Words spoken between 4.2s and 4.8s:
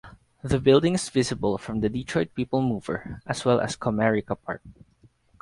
Park.